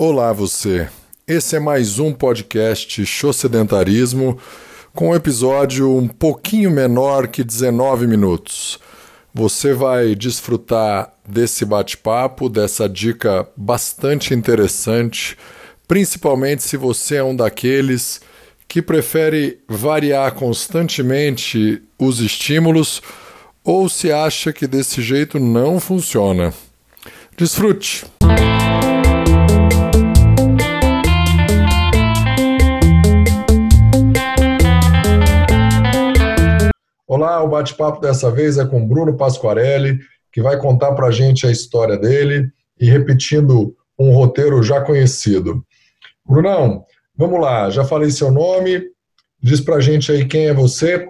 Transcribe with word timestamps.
Olá 0.00 0.32
você. 0.32 0.88
Esse 1.26 1.56
é 1.56 1.58
mais 1.58 1.98
um 1.98 2.12
podcast 2.12 3.04
Show 3.04 3.32
Sedentarismo 3.32 4.38
com 4.94 5.08
um 5.08 5.14
episódio 5.14 5.92
um 5.92 6.06
pouquinho 6.06 6.70
menor 6.70 7.26
que 7.26 7.42
19 7.42 8.06
minutos. 8.06 8.78
Você 9.34 9.74
vai 9.74 10.14
desfrutar 10.14 11.12
desse 11.28 11.64
bate-papo, 11.64 12.48
dessa 12.48 12.88
dica 12.88 13.48
bastante 13.56 14.32
interessante, 14.32 15.36
principalmente 15.88 16.62
se 16.62 16.76
você 16.76 17.16
é 17.16 17.24
um 17.24 17.34
daqueles 17.34 18.20
que 18.68 18.80
prefere 18.80 19.58
variar 19.66 20.32
constantemente 20.34 21.82
os 21.98 22.20
estímulos 22.20 23.02
ou 23.64 23.88
se 23.88 24.12
acha 24.12 24.52
que 24.52 24.68
desse 24.68 25.02
jeito 25.02 25.40
não 25.40 25.80
funciona. 25.80 26.54
Desfrute! 27.36 28.04
O 37.42 37.48
bate-papo 37.48 38.00
dessa 38.00 38.30
vez 38.30 38.58
é 38.58 38.66
com 38.66 38.86
Bruno 38.86 39.16
Pasquarelli, 39.16 39.98
que 40.32 40.42
vai 40.42 40.58
contar 40.58 40.92
para 40.92 41.06
a 41.06 41.10
gente 41.10 41.46
a 41.46 41.50
história 41.50 41.96
dele 41.96 42.50
e 42.80 42.86
repetindo 42.86 43.74
um 43.98 44.12
roteiro 44.12 44.62
já 44.62 44.80
conhecido. 44.80 45.64
Brunão, 46.24 46.84
vamos 47.16 47.40
lá, 47.40 47.70
já 47.70 47.84
falei 47.84 48.10
seu 48.10 48.30
nome, 48.30 48.82
diz 49.42 49.60
para 49.60 49.76
a 49.76 49.80
gente 49.80 50.12
aí 50.12 50.26
quem 50.26 50.46
é 50.46 50.54
você, 50.54 51.08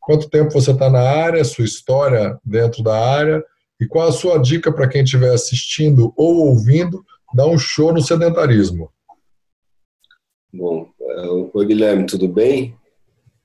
quanto 0.00 0.30
tempo 0.30 0.50
você 0.50 0.72
está 0.72 0.90
na 0.90 1.00
área, 1.00 1.44
sua 1.44 1.64
história 1.64 2.38
dentro 2.44 2.82
da 2.82 2.98
área 2.98 3.42
e 3.80 3.86
qual 3.86 4.08
a 4.08 4.12
sua 4.12 4.38
dica 4.38 4.72
para 4.72 4.88
quem 4.88 5.04
estiver 5.04 5.32
assistindo 5.32 6.12
ou 6.16 6.46
ouvindo 6.46 7.04
dar 7.34 7.46
um 7.46 7.58
show 7.58 7.92
no 7.92 8.00
sedentarismo. 8.00 8.90
Bom, 10.52 10.88
oi 11.52 11.66
Guilherme, 11.66 12.06
tudo 12.06 12.26
bem? 12.26 12.74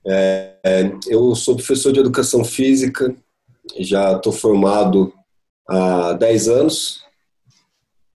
É, 0.06 0.90
eu 1.06 1.34
sou 1.34 1.56
professor 1.56 1.92
de 1.92 2.00
educação 2.00 2.44
física, 2.44 3.14
já 3.78 4.16
estou 4.16 4.32
formado 4.32 5.12
há 5.68 6.12
10 6.14 6.48
anos, 6.48 7.02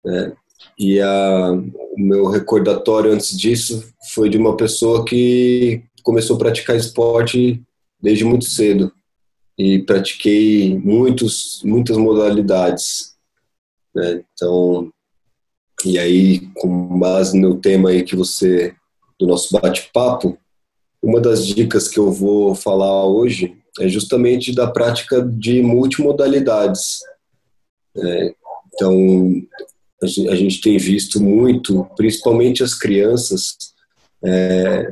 né? 0.04 0.36
e 0.78 1.00
a, 1.00 1.52
o 1.52 2.00
meu 2.00 2.26
recordatório 2.28 3.12
antes 3.12 3.38
disso 3.38 3.94
foi 4.14 4.30
de 4.30 4.38
uma 4.38 4.58
pessoa 4.58 5.06
que 5.06 5.84
começou 6.04 6.36
a 6.36 6.40
praticar 6.40 6.76
esporte 6.76 7.62
desde 8.02 8.24
muito 8.24 8.46
cedo 8.46 8.92
e 9.58 9.80
pratiquei 9.80 10.78
muitos, 10.78 11.62
muitas 11.64 11.98
modalidades. 11.98 13.16
Né? 13.94 14.24
Então, 14.34 14.92
e 15.86 15.98
aí, 15.98 16.48
com 16.56 17.00
base 17.00 17.40
no 17.40 17.60
tema 17.60 17.90
aí 17.90 18.04
que 18.04 18.16
você, 18.16 18.76
do 19.20 19.28
nosso 19.28 19.58
bate-papo, 19.60 20.38
uma 21.06 21.22
das 21.22 21.46
dicas 21.46 21.88
que 21.88 22.00
eu 22.00 22.12
vou 22.12 22.56
falar 22.56 23.06
hoje 23.06 23.56
é 23.80 23.88
justamente 23.88 24.56
da 24.56 24.66
prática 24.66 25.22
de 25.22 25.62
multimodalidades. 25.62 27.00
É, 27.96 28.34
então, 28.74 28.92
a 30.02 30.36
gente 30.36 30.60
tem 30.62 30.78
visto 30.78 31.22
muito, 31.22 31.86
principalmente 31.96 32.64
as 32.64 32.74
crianças, 32.74 33.56
é, 34.24 34.92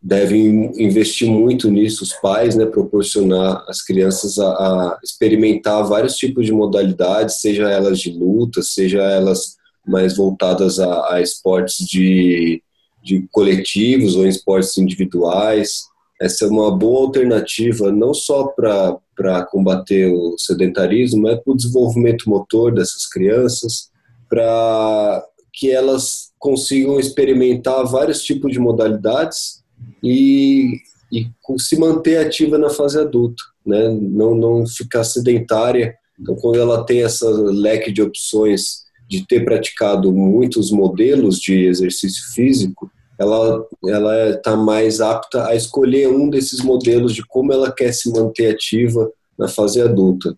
devem 0.00 0.70
investir 0.80 1.28
muito 1.28 1.68
nisso, 1.68 2.04
os 2.04 2.12
pais, 2.12 2.54
né, 2.54 2.64
proporcionar 2.64 3.64
às 3.66 3.82
crianças 3.82 4.38
a, 4.38 4.48
a, 4.48 4.98
experimentar 5.02 5.84
vários 5.88 6.16
tipos 6.16 6.46
de 6.46 6.52
modalidades, 6.52 7.40
seja 7.40 7.68
elas 7.68 7.98
de 7.98 8.12
luta, 8.12 8.62
seja 8.62 9.02
elas 9.02 9.56
mais 9.84 10.16
voltadas 10.16 10.78
a, 10.78 11.14
a 11.14 11.20
esportes 11.20 11.84
de 11.84 12.62
de 13.08 13.26
coletivos 13.32 14.14
ou 14.14 14.26
em 14.26 14.28
esportes 14.28 14.76
individuais. 14.76 15.84
Essa 16.20 16.44
é 16.44 16.48
uma 16.48 16.76
boa 16.76 17.06
alternativa 17.06 17.90
não 17.90 18.12
só 18.12 18.48
para 18.48 19.46
combater 19.46 20.12
o 20.12 20.36
sedentarismo, 20.36 21.22
mas 21.22 21.40
para 21.40 21.52
o 21.52 21.56
desenvolvimento 21.56 22.28
motor 22.28 22.74
dessas 22.74 23.06
crianças, 23.06 23.88
para 24.28 25.24
que 25.54 25.70
elas 25.70 26.28
consigam 26.38 27.00
experimentar 27.00 27.86
vários 27.86 28.22
tipos 28.22 28.52
de 28.52 28.58
modalidades 28.58 29.62
e, 30.02 30.74
e 31.10 31.26
se 31.58 31.78
manter 31.78 32.18
ativa 32.18 32.58
na 32.58 32.68
fase 32.68 32.98
adulta, 33.00 33.42
né? 33.64 33.88
não, 33.88 34.34
não 34.34 34.66
ficar 34.66 35.04
sedentária. 35.04 35.94
Então, 36.20 36.36
quando 36.36 36.58
ela 36.58 36.84
tem 36.84 37.02
essa 37.02 37.28
leque 37.28 37.90
de 37.90 38.02
opções 38.02 38.88
de 39.08 39.26
ter 39.26 39.44
praticado 39.44 40.12
muitos 40.12 40.70
modelos 40.70 41.40
de 41.40 41.64
exercício 41.64 42.22
físico, 42.34 42.90
ela 43.18 43.66
ela 43.86 44.30
está 44.30 44.56
mais 44.56 45.00
apta 45.00 45.46
a 45.46 45.54
escolher 45.54 46.08
um 46.08 46.30
desses 46.30 46.60
modelos 46.60 47.14
de 47.14 47.26
como 47.26 47.52
ela 47.52 47.72
quer 47.72 47.92
se 47.92 48.10
manter 48.12 48.54
ativa 48.54 49.10
na 49.38 49.48
fase 49.48 49.80
adulta. 49.80 50.36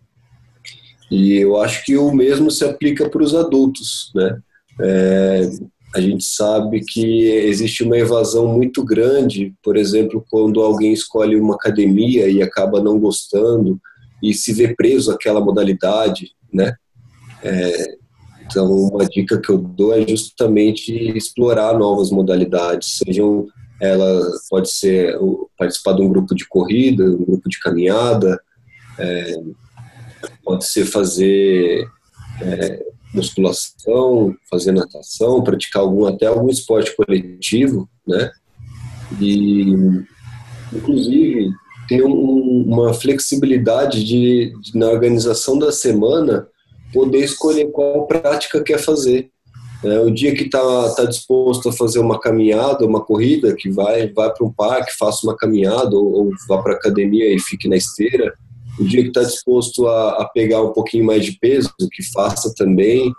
E 1.09 1.37
eu 1.37 1.57
acho 1.57 1.83
que 1.83 1.97
o 1.97 2.11
mesmo 2.13 2.49
se 2.49 2.63
aplica 2.63 3.09
para 3.09 3.21
os 3.21 3.35
adultos, 3.35 4.11
né? 4.15 4.39
É, 4.79 5.49
a 5.93 5.99
gente 5.99 6.23
sabe 6.23 6.81
que 6.85 7.25
existe 7.25 7.83
uma 7.83 7.97
evasão 7.97 8.47
muito 8.47 8.83
grande, 8.83 9.53
por 9.61 9.75
exemplo, 9.75 10.25
quando 10.29 10.61
alguém 10.61 10.93
escolhe 10.93 11.35
uma 11.35 11.55
academia 11.55 12.29
e 12.29 12.41
acaba 12.41 12.81
não 12.81 12.97
gostando 12.97 13.79
e 14.23 14.33
se 14.33 14.53
vê 14.53 14.73
preso 14.73 15.11
àquela 15.11 15.41
modalidade, 15.41 16.31
né? 16.53 16.73
É, 17.43 17.97
então, 18.51 18.69
uma 18.69 19.05
dica 19.05 19.39
que 19.39 19.49
eu 19.49 19.57
dou 19.57 19.93
é 19.93 20.05
justamente 20.05 20.93
explorar 21.17 21.77
novas 21.77 22.11
modalidades, 22.11 22.97
sejam 22.97 23.47
ela 23.79 24.21
pode 24.49 24.69
ser 24.69 25.17
participar 25.57 25.93
de 25.93 26.03
um 26.03 26.09
grupo 26.09 26.35
de 26.35 26.47
corrida, 26.47 27.03
um 27.03 27.25
grupo 27.25 27.49
de 27.49 27.59
caminhada, 27.59 28.39
é, 28.99 29.41
pode 30.43 30.65
ser 30.65 30.85
fazer 30.85 31.87
é, 32.41 32.85
musculação, 33.13 34.35
fazer 34.49 34.71
natação, 34.71 35.43
praticar 35.43 35.81
algum 35.81 36.05
até 36.05 36.27
algum 36.27 36.49
esporte 36.49 36.95
coletivo, 36.95 37.89
né? 38.05 38.29
E 39.19 39.73
inclusive 40.73 41.49
ter 41.87 42.03
um, 42.03 42.63
uma 42.67 42.93
flexibilidade 42.93 44.03
de, 44.03 44.53
de, 44.61 44.77
na 44.77 44.87
organização 44.87 45.57
da 45.57 45.71
semana 45.71 46.47
poder 46.93 47.23
escolher 47.23 47.71
qual 47.71 48.05
prática 48.07 48.63
quer 48.63 48.79
fazer. 48.79 49.29
É, 49.83 49.99
o 49.99 50.11
dia 50.11 50.35
que 50.35 50.43
está 50.43 50.93
tá 50.95 51.05
disposto 51.05 51.69
a 51.69 51.73
fazer 51.73 51.99
uma 51.99 52.19
caminhada, 52.19 52.85
uma 52.85 53.03
corrida, 53.03 53.55
que 53.55 53.69
vai, 53.69 54.07
vai 54.13 54.31
para 54.31 54.45
um 54.45 54.53
parque, 54.53 54.95
faça 54.97 55.25
uma 55.25 55.35
caminhada, 55.35 55.95
ou, 55.95 56.13
ou 56.13 56.31
vá 56.47 56.61
para 56.61 56.73
academia 56.73 57.33
e 57.33 57.39
fique 57.39 57.67
na 57.67 57.75
esteira. 57.75 58.33
O 58.79 58.83
dia 58.83 59.01
que 59.01 59.07
está 59.07 59.23
disposto 59.23 59.87
a, 59.87 60.21
a, 60.21 60.29
pegar 60.29 60.61
um 60.61 60.71
pouquinho 60.71 61.05
mais 61.05 61.25
de 61.25 61.37
peso, 61.39 61.73
que 61.91 62.03
faça 62.11 62.53
também. 62.55 63.11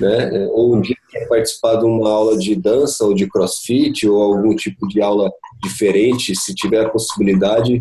Né? 0.00 0.46
Ou 0.50 0.76
um 0.76 0.80
dia 0.80 0.94
que 0.94 1.18
quer 1.18 1.28
participar 1.28 1.76
de 1.76 1.84
uma 1.84 2.08
aula 2.08 2.38
de 2.38 2.54
dança 2.54 3.04
ou 3.04 3.14
de 3.14 3.26
crossfit, 3.28 4.06
ou 4.06 4.22
algum 4.22 4.54
tipo 4.54 4.86
de 4.88 5.00
aula 5.00 5.30
diferente, 5.62 6.34
se 6.34 6.54
tiver 6.54 6.84
a 6.84 6.88
possibilidade, 6.88 7.78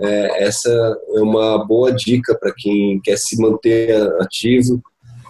é, 0.00 0.44
essa 0.44 0.70
é 1.14 1.20
uma 1.20 1.64
boa 1.64 1.92
dica 1.92 2.34
para 2.38 2.52
quem 2.56 3.00
quer 3.02 3.16
se 3.16 3.40
manter 3.40 3.94
ativo, 4.20 4.80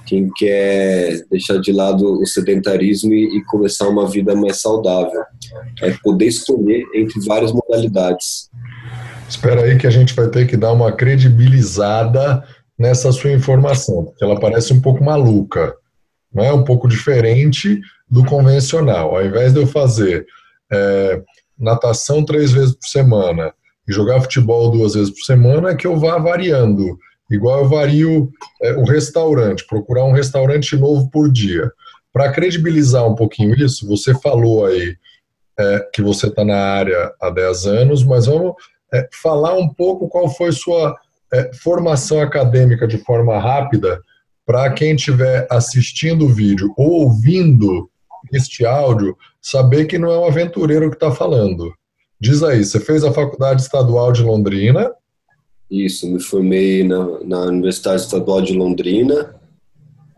quem 0.06 0.30
quer 0.34 1.22
deixar 1.30 1.58
de 1.58 1.70
lado 1.70 2.20
o 2.20 2.26
sedentarismo 2.26 3.12
e, 3.12 3.38
e 3.38 3.44
começar 3.44 3.88
uma 3.88 4.08
vida 4.08 4.34
mais 4.34 4.60
saudável. 4.60 5.22
É 5.82 5.90
poder 6.02 6.26
escolher 6.26 6.84
entre 6.94 7.20
várias 7.26 7.52
modalidades. 7.52 8.48
Espera 9.28 9.62
aí 9.62 9.76
que 9.76 9.86
a 9.86 9.90
gente 9.90 10.14
vai 10.14 10.28
ter 10.28 10.46
que 10.46 10.56
dar 10.56 10.72
uma 10.72 10.90
credibilizada 10.90 12.42
nessa 12.78 13.12
sua 13.12 13.32
informação, 13.32 14.04
porque 14.04 14.24
ela 14.24 14.40
parece 14.40 14.72
um 14.72 14.80
pouco 14.80 15.04
maluca, 15.04 15.74
não 16.32 16.44
é 16.44 16.52
um 16.52 16.64
pouco 16.64 16.88
diferente 16.88 17.80
do 18.08 18.24
convencional. 18.24 19.16
Ao 19.16 19.24
invés 19.24 19.52
de 19.52 19.60
eu 19.60 19.66
fazer 19.66 20.26
é, 20.70 21.22
natação 21.58 22.24
três 22.24 22.52
vezes 22.52 22.74
por 22.74 22.86
semana 22.86 23.52
e 23.88 23.92
jogar 23.92 24.20
futebol 24.20 24.70
duas 24.70 24.94
vezes 24.94 25.10
por 25.10 25.22
semana, 25.22 25.70
é 25.70 25.74
que 25.74 25.86
eu 25.86 25.98
vá 25.98 26.18
variando. 26.18 26.98
Igual 27.30 27.60
eu 27.60 27.68
vario 27.68 28.30
é, 28.62 28.72
o 28.72 28.84
restaurante, 28.84 29.66
procurar 29.66 30.04
um 30.04 30.12
restaurante 30.12 30.76
novo 30.76 31.10
por 31.10 31.30
dia. 31.30 31.70
Para 32.12 32.32
credibilizar 32.32 33.06
um 33.06 33.14
pouquinho 33.14 33.54
isso, 33.54 33.86
você 33.86 34.14
falou 34.14 34.64
aí 34.64 34.96
é, 35.58 35.88
que 35.92 36.00
você 36.00 36.28
está 36.28 36.44
na 36.44 36.56
área 36.56 37.12
há 37.20 37.30
10 37.30 37.66
anos, 37.66 38.04
mas 38.04 38.26
vamos 38.26 38.54
é, 38.92 39.08
falar 39.22 39.54
um 39.54 39.68
pouco 39.68 40.08
qual 40.08 40.28
foi 40.28 40.52
sua 40.52 40.96
é, 41.32 41.50
formação 41.54 42.20
acadêmica 42.20 42.86
de 42.86 42.98
forma 42.98 43.38
rápida 43.38 44.02
para 44.48 44.72
quem 44.72 44.94
estiver 44.94 45.46
assistindo 45.50 46.24
o 46.24 46.32
vídeo 46.32 46.72
ou 46.74 47.02
ouvindo 47.02 47.90
este 48.32 48.64
áudio 48.64 49.14
saber 49.40 49.84
que 49.84 49.98
não 49.98 50.10
é 50.10 50.18
um 50.18 50.24
aventureiro 50.24 50.88
que 50.88 50.96
está 50.96 51.10
falando. 51.10 51.70
Diz 52.18 52.42
aí, 52.42 52.64
você 52.64 52.80
fez 52.80 53.04
a 53.04 53.12
Faculdade 53.12 53.60
Estadual 53.60 54.10
de 54.10 54.22
Londrina? 54.22 54.90
Isso, 55.70 56.10
me 56.10 56.18
formei 56.18 56.82
na, 56.82 57.20
na 57.20 57.40
Universidade 57.42 58.00
Estadual 58.00 58.40
de 58.40 58.54
Londrina 58.54 59.38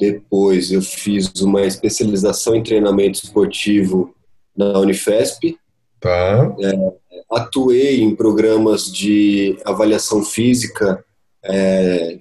depois 0.01 0.73
eu 0.73 0.81
fiz 0.81 1.31
uma 1.43 1.61
especialização 1.67 2.57
em 2.57 2.63
treinamento 2.63 3.23
esportivo 3.23 4.15
na 4.57 4.79
Unifesp. 4.79 5.59
Tá. 6.01 6.57
É, 6.59 6.93
atuei 7.31 8.01
em 8.01 8.17
programas 8.17 8.91
de 8.91 9.59
avaliação 9.67 10.23
física, 10.23 11.05
é, 11.45 12.19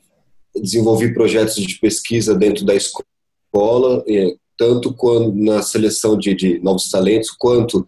desenvolvi 0.61 1.13
projetos 1.13 1.55
de 1.55 1.79
pesquisa 1.79 2.35
dentro 2.35 2.65
da 2.65 2.75
escola, 2.75 4.03
é, 4.07 4.35
tanto 4.57 4.93
quando 4.93 5.33
na 5.35 5.61
seleção 5.61 6.17
de, 6.17 6.33
de 6.33 6.59
novos 6.59 6.89
talentos, 6.89 7.31
quanto 7.31 7.85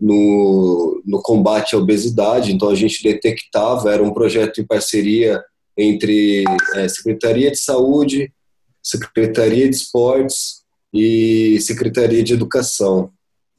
no, 0.00 1.02
no 1.04 1.22
combate 1.22 1.74
à 1.74 1.78
obesidade. 1.78 2.52
Então, 2.52 2.68
a 2.68 2.74
gente 2.74 3.02
detectava, 3.02 3.92
era 3.92 4.02
um 4.02 4.12
projeto 4.12 4.60
em 4.60 4.66
parceria 4.66 5.42
entre 5.76 6.44
é, 6.74 6.88
Secretaria 6.88 7.50
de 7.50 7.58
Saúde, 7.58 8.32
Secretaria 8.82 9.68
de 9.68 9.76
Esportes 9.76 10.62
e 10.92 11.58
Secretaria 11.60 12.22
de 12.22 12.32
Educação. 12.32 13.10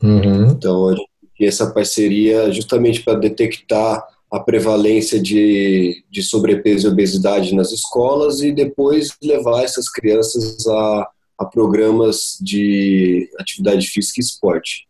Uhum. 0.01 0.51
Então, 0.51 0.89
a 0.89 0.95
gente 0.95 1.09
tinha 1.35 1.49
essa 1.49 1.71
parceria 1.71 2.51
justamente 2.51 3.03
para 3.03 3.19
detectar 3.19 4.05
a 4.31 4.39
prevalência 4.39 5.19
de, 5.19 6.03
de 6.09 6.23
sobrepeso 6.23 6.87
e 6.87 6.91
obesidade 6.91 7.55
nas 7.55 7.71
escolas 7.71 8.41
e 8.41 8.51
depois 8.51 9.15
levar 9.23 9.63
essas 9.63 9.89
crianças 9.89 10.65
a, 10.67 11.09
a 11.39 11.45
programas 11.45 12.37
de 12.41 13.29
atividade 13.39 13.87
física 13.87 14.19
e 14.19 14.23
esporte. 14.23 14.87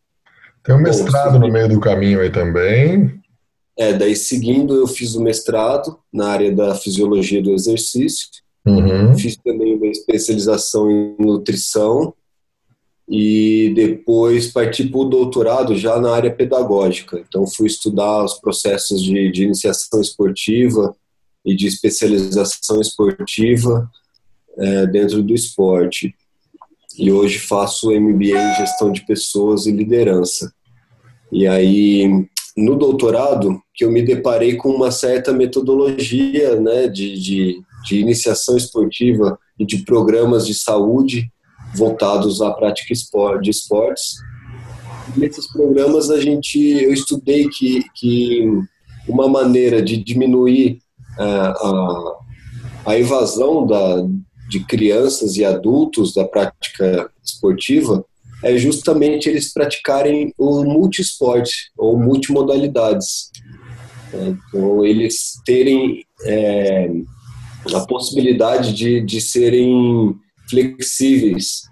Tem 0.63 0.75
um 0.75 0.81
mestrado 0.81 1.33
Bom, 1.33 1.47
no 1.47 1.53
meio 1.53 1.69
do 1.69 1.79
caminho 1.79 2.21
aí 2.21 2.31
também. 2.31 3.19
É, 3.77 3.93
daí 3.93 4.15
seguindo 4.15 4.75
eu 4.75 4.87
fiz 4.87 5.15
o 5.15 5.21
mestrado 5.21 5.99
na 6.11 6.29
área 6.29 6.51
da 6.51 6.73
fisiologia 6.73 7.41
do 7.41 7.53
exercício. 7.53 8.27
Uhum. 8.65 9.15
Fiz 9.15 9.37
também 9.37 9.75
uma 9.75 9.87
especialização 9.87 10.89
em 10.89 11.15
nutrição 11.19 12.13
e 13.07 13.71
depois 13.75 14.51
parti 14.51 14.87
para 14.87 14.99
o 14.99 15.05
doutorado 15.05 15.75
já 15.75 15.99
na 15.99 16.11
área 16.11 16.33
pedagógica. 16.33 17.23
Então 17.27 17.45
fui 17.45 17.67
estudar 17.67 18.23
os 18.23 18.35
processos 18.35 19.01
de, 19.03 19.31
de 19.31 19.43
iniciação 19.43 20.01
esportiva 20.01 20.95
e 21.45 21.55
de 21.55 21.67
especialização 21.67 22.81
esportiva 22.81 23.89
é, 24.57 24.87
dentro 24.87 25.21
do 25.21 25.33
esporte. 25.35 26.15
E 26.97 27.11
hoje 27.11 27.37
faço 27.37 27.91
MBA 27.91 28.37
em 28.37 28.55
gestão 28.55 28.91
de 28.91 29.05
pessoas 29.05 29.67
e 29.67 29.71
liderança. 29.71 30.51
E 31.31 31.47
aí 31.47 32.27
no 32.57 32.77
doutorado 32.77 33.61
que 33.73 33.83
eu 33.83 33.91
me 33.91 34.01
deparei 34.01 34.55
com 34.55 34.69
uma 34.69 34.89
certa 34.89 35.33
metodologia 35.33 36.59
né, 36.59 36.87
de, 36.87 37.19
de, 37.19 37.61
de 37.85 37.99
iniciação 37.99 38.55
esportiva 38.55 39.37
e 39.59 39.65
de 39.65 39.83
programas 39.83 40.47
de 40.47 40.53
saúde 40.53 41.29
voltados 41.75 42.41
à 42.41 42.51
prática 42.51 42.93
de 43.41 43.51
esportes. 43.51 44.15
Nesses 45.15 45.51
programas 45.51 46.09
a 46.09 46.19
gente, 46.19 46.59
eu 46.59 46.91
estudei 46.91 47.47
que, 47.49 47.83
que 47.93 48.47
uma 49.07 49.27
maneira 49.27 49.81
de 49.81 49.97
diminuir 49.97 50.79
uh, 51.19 51.67
a, 51.67 52.17
a 52.87 52.99
evasão 52.99 53.65
da, 53.65 54.05
de 54.49 54.59
crianças 54.61 55.35
e 55.37 55.45
adultos 55.45 56.13
da 56.13 56.25
prática 56.25 57.09
esportiva 57.23 58.05
é 58.43 58.57
justamente 58.57 59.29
eles 59.29 59.51
praticarem 59.51 60.33
o 60.37 60.63
multisporte 60.63 61.71
ou 61.77 61.97
multimodalidades. 61.97 63.31
Então, 64.13 64.85
eles 64.85 65.33
terem 65.45 66.05
é, 66.23 66.89
a 67.73 67.79
possibilidade 67.87 68.73
de, 68.73 69.01
de 69.01 69.19
serem 69.19 70.15
flexíveis. 70.49 71.63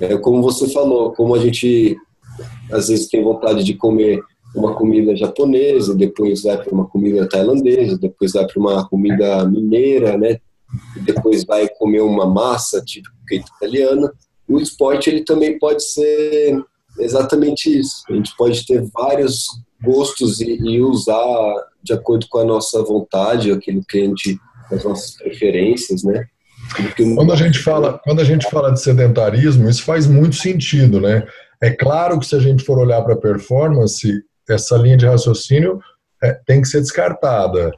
É, 0.00 0.16
como 0.16 0.42
você 0.42 0.68
falou, 0.68 1.12
como 1.12 1.34
a 1.34 1.38
gente 1.38 1.96
às 2.70 2.88
vezes 2.88 3.08
tem 3.08 3.22
vontade 3.22 3.62
de 3.62 3.74
comer 3.74 4.20
uma 4.54 4.74
comida 4.74 5.16
japonesa, 5.16 5.94
depois 5.94 6.42
vai 6.42 6.62
para 6.62 6.72
uma 6.72 6.86
comida 6.86 7.28
tailandesa, 7.28 7.98
depois 7.98 8.32
vai 8.32 8.46
para 8.46 8.60
uma 8.60 8.88
comida 8.88 9.44
mineira, 9.46 10.16
né? 10.16 10.38
E 10.96 11.00
depois 11.00 11.44
vai 11.44 11.68
comer 11.68 12.00
uma 12.00 12.26
massa 12.26 12.82
típica 12.82 13.34
italiana. 13.34 14.12
O 14.48 14.58
esporte 14.58 15.08
ele 15.08 15.24
também 15.24 15.58
pode 15.58 15.82
ser 15.84 16.62
exatamente 16.98 17.78
isso. 17.78 18.02
A 18.08 18.14
gente 18.14 18.34
pode 18.36 18.66
ter 18.66 18.82
vários 18.92 19.46
gostos 19.82 20.40
e, 20.40 20.58
e 20.60 20.80
usar 20.80 21.54
de 21.82 21.92
acordo 21.92 22.26
com 22.28 22.38
a 22.38 22.44
nossa 22.44 22.82
vontade, 22.82 23.50
aquilo 23.50 23.82
que 23.88 23.98
a 23.98 24.04
gente, 24.04 24.38
as 24.70 24.84
nossas 24.84 25.16
preferências, 25.16 26.02
né? 26.02 26.26
Quando 27.14 27.32
a 27.32 27.36
gente 27.36 27.58
fala, 27.58 27.98
quando 28.04 28.20
a 28.20 28.24
gente 28.24 28.48
fala 28.50 28.72
de 28.72 28.80
sedentarismo, 28.80 29.68
isso 29.68 29.84
faz 29.84 30.06
muito 30.06 30.36
sentido, 30.36 31.00
né? 31.00 31.26
É 31.62 31.70
claro 31.70 32.18
que 32.18 32.26
se 32.26 32.34
a 32.34 32.40
gente 32.40 32.64
for 32.64 32.78
olhar 32.78 33.02
para 33.02 33.14
a 33.14 33.20
performance, 33.20 34.22
essa 34.48 34.76
linha 34.76 34.96
de 34.96 35.06
raciocínio 35.06 35.80
é, 36.22 36.32
tem 36.46 36.60
que 36.60 36.68
ser 36.68 36.80
descartada. 36.80 37.70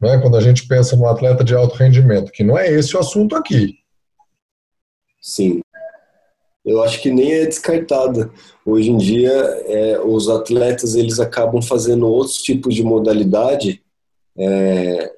Né? 0.00 0.18
Quando 0.18 0.36
a 0.36 0.40
gente 0.40 0.66
pensa 0.66 0.96
no 0.96 1.06
atleta 1.06 1.42
de 1.42 1.54
alto 1.54 1.74
rendimento, 1.76 2.32
que 2.32 2.44
não 2.44 2.58
é 2.58 2.70
esse 2.70 2.96
o 2.96 3.00
assunto 3.00 3.34
aqui. 3.34 3.74
Sim. 5.20 5.60
Eu 6.64 6.82
acho 6.82 7.00
que 7.00 7.10
nem 7.10 7.32
é 7.32 7.46
descartada. 7.46 8.30
Hoje 8.64 8.90
em 8.90 8.96
dia, 8.96 9.32
é, 9.32 10.00
os 10.00 10.28
atletas 10.28 10.94
eles 10.94 11.20
acabam 11.20 11.62
fazendo 11.62 12.06
outros 12.06 12.38
tipos 12.38 12.74
de 12.74 12.82
modalidade 12.82 13.82
é, 14.36 15.12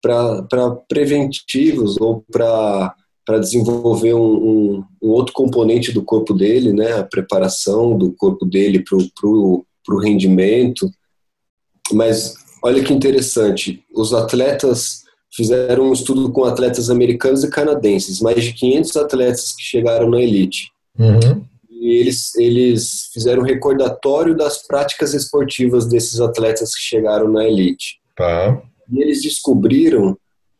para 0.00 0.76
preventivos 0.88 1.96
ou 2.00 2.24
para 2.30 2.94
desenvolver 3.40 4.14
um, 4.14 4.18
um, 4.20 4.84
um, 5.02 5.08
outro 5.08 5.32
componente 5.32 5.92
do 5.92 6.02
corpo 6.02 6.34
dele, 6.34 6.72
né? 6.72 6.92
A 6.92 7.04
preparação 7.04 7.96
do 7.96 8.12
corpo 8.12 8.44
dele 8.44 8.82
para 8.82 9.28
o 9.28 10.00
rendimento. 10.00 10.90
Mas 11.92 12.34
olha 12.62 12.82
que 12.82 12.92
interessante, 12.92 13.82
os 13.94 14.12
atletas 14.12 15.04
fizeram 15.32 15.90
um 15.90 15.92
estudo 15.92 16.32
com 16.32 16.44
atletas 16.44 16.90
americanos 16.90 17.44
e 17.44 17.50
canadenses, 17.50 18.20
mais 18.20 18.42
de 18.42 18.52
500 18.52 18.96
atletas 18.96 19.52
que 19.52 19.62
chegaram 19.62 20.10
na 20.10 20.20
elite. 20.20 20.70
Uhum. 20.98 21.44
E 21.70 21.94
eles, 21.94 22.34
eles 22.34 23.10
fizeram 23.12 23.42
um 23.42 23.46
recordatório 23.46 24.36
das 24.36 24.66
práticas 24.66 25.14
esportivas 25.14 25.86
desses 25.86 26.20
atletas 26.20 26.74
que 26.74 26.82
chegaram 26.82 27.30
na 27.30 27.46
elite. 27.46 28.00
Tá. 28.16 28.60
E 28.92 29.00
eles 29.00 29.22
descobriram 29.22 30.16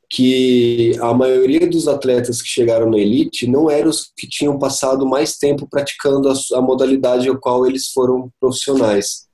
que 0.09 0.93
a 1.01 1.15
maioria 1.15 1.69
dos 1.69 1.87
atletas 1.87 2.43
que 2.43 2.49
chegaram 2.49 2.91
na 2.91 2.99
elite 2.99 3.47
não 3.47 3.71
eram 3.71 3.91
os 3.91 4.11
que 4.17 4.29
tinham 4.29 4.59
passado 4.59 5.07
mais 5.07 5.37
tempo 5.37 5.69
praticando 5.71 6.29
a, 6.29 6.35
a 6.55 6.61
modalidade 6.61 7.29
ao 7.29 7.39
qual 7.39 7.65
eles 7.67 7.93
foram 7.93 8.29
profissionais. 8.41 9.29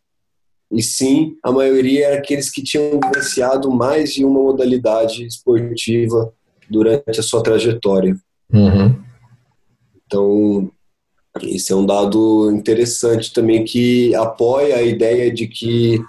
E 0.70 0.82
sim, 0.82 1.36
a 1.42 1.50
maioria 1.50 2.08
era 2.08 2.18
aqueles 2.18 2.50
que 2.50 2.62
tinham 2.62 3.00
vivenciado 3.02 3.70
mais 3.70 4.12
de 4.12 4.24
uma 4.24 4.42
modalidade 4.42 5.24
esportiva 5.24 6.32
durante 6.68 7.18
a 7.18 7.22
sua 7.22 7.42
trajetória. 7.42 8.16
Uhum. 8.52 8.96
Então, 10.04 10.70
esse 11.42 11.72
é 11.72 11.76
um 11.76 11.86
dado 11.86 12.50
interessante 12.50 13.32
também 13.32 13.64
que 13.64 14.14
apoia 14.14 14.76
a 14.76 14.82
ideia 14.82 15.32
de 15.32 15.46
que 15.46 16.00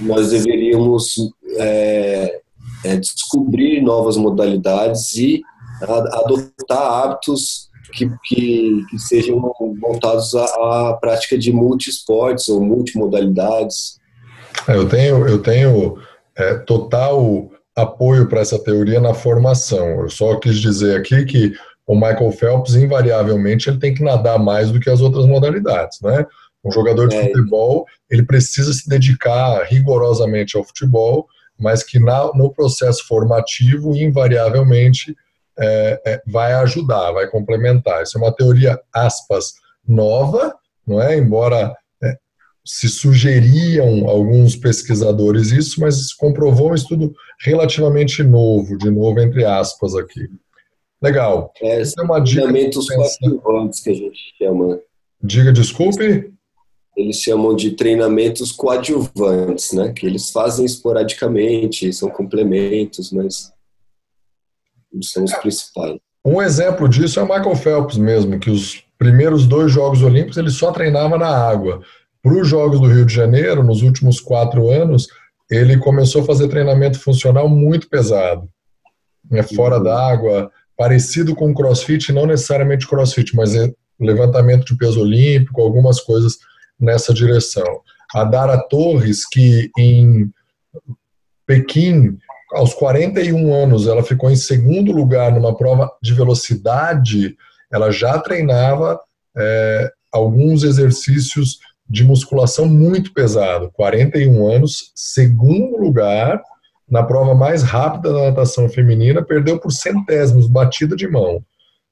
nós 0.00 0.30
deveríamos 0.30 1.14
é, 1.56 2.40
é, 2.84 2.96
descobrir 2.96 3.82
novas 3.82 4.16
modalidades 4.16 5.14
e 5.14 5.42
adotar 5.82 7.04
hábitos 7.04 7.70
que, 7.92 8.10
que, 8.24 8.84
que 8.88 8.98
sejam 8.98 9.40
voltados 9.80 10.34
à, 10.34 10.44
à, 10.44 10.98
prática 11.00 11.36
de 11.36 11.52
multiesportes 11.52 12.48
ou 12.48 12.62
multimodalidades. 12.62 13.98
É, 14.68 14.76
eu 14.76 14.88
tenho, 14.88 15.26
eu 15.26 15.42
tenho 15.42 15.98
é, 16.36 16.54
total 16.54 17.50
apoio 17.74 18.28
para 18.28 18.40
essa 18.40 18.58
teoria 18.58 19.00
na 19.00 19.14
formação. 19.14 20.02
Eu 20.02 20.10
só 20.10 20.36
quis 20.36 20.58
dizer 20.58 20.96
aqui 20.96 21.24
que 21.24 21.52
o 21.86 21.94
Michael 21.94 22.32
Phelps, 22.32 22.74
invariavelmente, 22.74 23.68
ele 23.68 23.78
tem 23.78 23.94
que 23.94 24.02
nadar 24.02 24.38
mais 24.38 24.70
do 24.70 24.78
que 24.78 24.88
as 24.88 25.00
outras 25.00 25.26
modalidades, 25.26 26.00
né? 26.00 26.24
Um 26.64 26.70
jogador 26.70 27.08
de 27.08 27.16
é. 27.16 27.26
futebol, 27.26 27.86
ele 28.08 28.22
precisa 28.22 28.72
se 28.72 28.88
dedicar 28.88 29.64
rigorosamente 29.64 30.56
ao 30.56 30.62
futebol, 30.62 31.26
mas 31.60 31.82
que 31.82 32.00
na, 32.00 32.32
no 32.34 32.52
processo 32.52 33.06
formativo, 33.06 33.94
invariavelmente, 33.94 35.14
é, 35.58 36.02
é, 36.06 36.22
vai 36.26 36.54
ajudar, 36.54 37.12
vai 37.12 37.28
complementar. 37.28 38.02
Isso 38.02 38.16
é 38.16 38.20
uma 38.20 38.34
teoria, 38.34 38.80
aspas, 38.94 39.52
nova, 39.86 40.54
não 40.86 41.00
é? 41.02 41.16
Embora 41.18 41.76
é, 42.02 42.16
se 42.64 42.88
sugeriam 42.88 44.08
alguns 44.08 44.56
pesquisadores 44.56 45.50
isso, 45.50 45.80
mas 45.80 46.08
se 46.08 46.16
comprovou 46.16 46.70
um 46.70 46.74
estudo 46.74 47.12
relativamente 47.40 48.22
novo, 48.22 48.78
de 48.78 48.90
novo 48.90 49.20
entre 49.20 49.44
aspas 49.44 49.94
aqui. 49.94 50.28
Legal. 51.02 51.52
É, 51.60 51.80
Essa 51.80 52.00
é 52.00 52.04
uma 52.04 52.20
dica. 52.20 52.42
Treinamentos 52.42 52.88
coadjuvantes 52.88 53.80
que 53.80 53.90
a 53.90 53.94
gente 53.94 54.18
chama. 54.38 54.78
Diga, 55.22 55.52
desculpe 55.52 56.32
eles 57.00 57.16
chamam 57.16 57.54
de 57.54 57.72
treinamentos 57.72 58.52
coadjuvantes, 58.52 59.72
né? 59.72 59.92
Que 59.92 60.06
eles 60.06 60.30
fazem 60.30 60.64
esporadicamente, 60.64 61.92
são 61.92 62.10
complementos, 62.10 63.10
mas 63.10 63.52
são 65.02 65.24
os 65.24 65.32
principais. 65.34 65.98
Um 66.24 66.42
exemplo 66.42 66.88
disso 66.88 67.18
é 67.18 67.22
o 67.22 67.28
Michael 67.28 67.56
Phelps 67.56 67.96
mesmo, 67.96 68.38
que 68.38 68.50
os 68.50 68.84
primeiros 68.98 69.46
dois 69.46 69.72
Jogos 69.72 70.02
Olímpicos 70.02 70.36
ele 70.36 70.50
só 70.50 70.70
treinava 70.70 71.16
na 71.16 71.28
água. 71.28 71.80
Para 72.22 72.38
os 72.38 72.46
Jogos 72.46 72.78
do 72.78 72.86
Rio 72.86 73.06
de 73.06 73.14
Janeiro, 73.14 73.62
nos 73.62 73.80
últimos 73.82 74.20
quatro 74.20 74.68
anos, 74.68 75.08
ele 75.50 75.78
começou 75.78 76.22
a 76.22 76.26
fazer 76.26 76.48
treinamento 76.48 77.00
funcional 77.00 77.48
muito 77.48 77.88
pesado. 77.88 78.48
Né, 79.30 79.42
fora 79.42 79.78
uhum. 79.78 79.84
da 79.84 80.10
água, 80.10 80.50
parecido 80.76 81.34
com 81.34 81.54
crossfit, 81.54 82.12
não 82.12 82.26
necessariamente 82.26 82.86
crossfit, 82.86 83.34
mas 83.34 83.54
é 83.54 83.72
levantamento 83.98 84.64
de 84.64 84.76
peso 84.76 85.00
olímpico, 85.00 85.60
algumas 85.60 86.00
coisas 86.00 86.38
nessa 86.80 87.12
direção. 87.12 87.80
A 88.14 88.24
Dara 88.24 88.58
Torres, 88.68 89.26
que 89.28 89.70
em 89.78 90.30
Pequim, 91.46 92.16
aos 92.52 92.74
41 92.74 93.52
anos, 93.52 93.86
ela 93.86 94.02
ficou 94.02 94.30
em 94.30 94.36
segundo 94.36 94.92
lugar 94.92 95.32
numa 95.32 95.56
prova 95.56 95.90
de 96.02 96.14
velocidade, 96.14 97.36
ela 97.72 97.90
já 97.90 98.18
treinava 98.18 99.00
é, 99.36 99.92
alguns 100.12 100.62
exercícios 100.64 101.58
de 101.88 102.04
musculação 102.04 102.66
muito 102.66 103.12
pesado. 103.12 103.70
41 103.72 104.46
anos, 104.48 104.92
segundo 104.94 105.76
lugar 105.76 106.40
na 106.88 107.02
prova 107.04 107.34
mais 107.34 107.62
rápida 107.62 108.12
da 108.12 108.30
natação 108.30 108.68
feminina, 108.68 109.22
perdeu 109.22 109.58
por 109.58 109.72
centésimos, 109.72 110.48
batida 110.48 110.96
de 110.96 111.06
mão. 111.08 111.42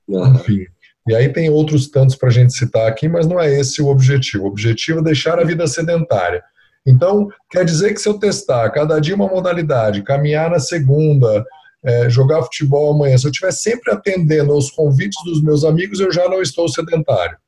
Enfim. 0.08 0.66
E 1.08 1.14
aí 1.14 1.32
tem 1.32 1.48
outros 1.48 1.88
tantos 1.88 2.14
para 2.14 2.28
a 2.28 2.32
gente 2.32 2.52
citar 2.52 2.86
aqui, 2.86 3.08
mas 3.08 3.26
não 3.26 3.40
é 3.40 3.50
esse 3.58 3.80
o 3.80 3.88
objetivo. 3.88 4.44
O 4.44 4.48
objetivo 4.48 5.00
é 5.00 5.02
deixar 5.02 5.38
a 5.38 5.44
vida 5.44 5.66
sedentária. 5.66 6.42
Então, 6.86 7.28
quer 7.50 7.64
dizer 7.64 7.94
que 7.94 8.00
se 8.00 8.08
eu 8.08 8.18
testar 8.18 8.70
cada 8.70 9.00
dia 9.00 9.14
uma 9.14 9.26
modalidade, 9.26 10.02
caminhar 10.02 10.50
na 10.50 10.58
segunda, 10.58 11.44
é, 11.82 12.10
jogar 12.10 12.42
futebol 12.42 12.92
amanhã, 12.92 13.16
se 13.16 13.26
eu 13.26 13.30
estiver 13.30 13.52
sempre 13.52 13.92
atendendo 13.92 14.52
aos 14.52 14.70
convites 14.70 15.22
dos 15.24 15.42
meus 15.42 15.64
amigos, 15.64 15.98
eu 16.00 16.12
já 16.12 16.28
não 16.28 16.42
estou 16.42 16.68
sedentário. 16.68 17.38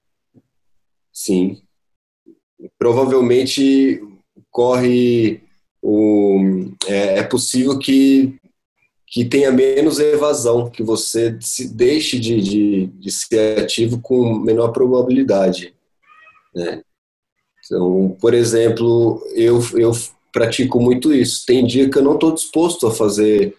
Sim. 1.12 1.61
Provavelmente 2.79 4.00
corre 4.50 5.43
o, 5.83 6.71
é, 6.87 7.19
é 7.19 7.23
possível 7.23 7.79
que 7.79 8.38
que 9.11 9.25
tenha 9.25 9.50
menos 9.50 9.99
evasão, 9.99 10.71
que 10.71 10.85
você 10.85 11.37
se 11.40 11.75
deixe 11.75 12.19
de, 12.19 12.40
de, 12.40 12.87
de 12.87 13.11
ser 13.11 13.59
ativo 13.59 14.00
com 14.00 14.38
menor 14.38 14.69
probabilidade. 14.69 15.75
Né? 16.55 16.83
Então, 17.64 18.17
por 18.21 18.35
exemplo, 18.35 19.21
eu, 19.35 19.61
eu 19.75 19.90
pratico 20.33 20.81
muito 20.81 21.12
isso. 21.12 21.45
Tem 21.45 21.67
dia 21.67 21.90
que 21.90 21.99
eu 21.99 22.02
não 22.02 22.14
estou 22.14 22.33
disposto 22.33 22.87
a 22.87 22.93
fazer 22.93 23.57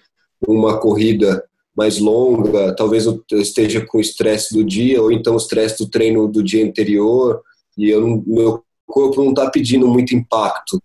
uma 0.48 0.78
corrida 0.78 1.44
mais 1.76 2.00
longa, 2.00 2.76
talvez 2.76 3.06
eu 3.06 3.24
esteja 3.34 3.86
com 3.86 3.98
o 3.98 4.02
estresse 4.02 4.54
do 4.54 4.64
dia, 4.64 5.02
ou 5.02 5.12
então 5.12 5.34
o 5.34 5.38
estresse 5.38 5.78
do 5.78 5.90
treino 5.90 6.28
do 6.28 6.44
dia 6.44 6.66
anterior, 6.66 7.42
e 7.78 7.90
eu, 7.90 8.24
meu 8.26 8.64
corpo 8.86 9.24
não 9.24 9.32
está 9.32 9.50
pedindo 9.50 9.88
muito 9.88 10.16
impacto. 10.16 10.82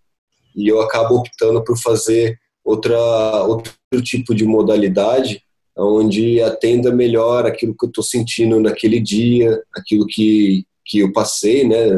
E 0.55 0.69
eu 0.69 0.81
acabo 0.81 1.17
optando 1.17 1.63
por 1.63 1.77
fazer 1.79 2.39
outra, 2.67 2.99
outro 3.45 3.73
tipo 4.03 4.35
de 4.35 4.45
modalidade 4.45 5.43
onde 5.79 6.41
atenda 6.43 6.91
melhor 6.91 7.47
aquilo 7.47 7.77
que 7.79 7.85
eu 7.85 7.89
estou 7.89 8.03
sentindo 8.03 8.59
naquele 8.59 8.99
dia, 8.99 9.63
aquilo 9.75 10.07
que, 10.07 10.65
que 10.85 11.01
eu 11.01 11.13
passei, 11.13 11.69
né, 11.69 11.91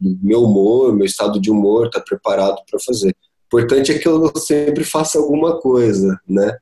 meu 0.00 0.44
humor, 0.44 0.94
meu 0.94 1.04
estado 1.04 1.38
de 1.38 1.50
humor 1.50 1.86
está 1.86 2.00
preparado 2.00 2.56
para 2.68 2.80
fazer. 2.80 3.14
O 3.52 3.58
importante 3.58 3.92
é 3.92 3.98
que 3.98 4.08
eu 4.08 4.32
sempre 4.36 4.82
faça 4.82 5.18
alguma 5.18 5.60
coisa, 5.60 6.18
né? 6.26 6.56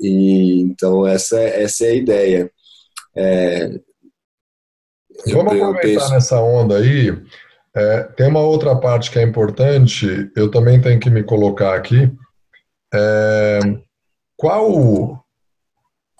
E, 0.00 0.62
então 0.62 1.06
essa, 1.06 1.38
essa 1.38 1.86
é 1.86 1.90
a 1.90 1.94
ideia. 1.94 2.50
É, 3.14 3.80
Vamos 5.26 5.52
aproveitar 5.52 5.80
penso... 5.82 6.10
nessa 6.10 6.40
onda 6.40 6.78
aí. 6.78 7.14
É, 7.76 8.04
tem 8.04 8.28
uma 8.28 8.40
outra 8.40 8.74
parte 8.74 9.10
que 9.10 9.18
é 9.18 9.22
importante, 9.22 10.30
eu 10.34 10.50
também 10.50 10.80
tenho 10.80 10.98
que 10.98 11.10
me 11.10 11.22
colocar 11.22 11.74
aqui, 11.74 12.10
é, 12.94 13.60
qual 14.34 15.22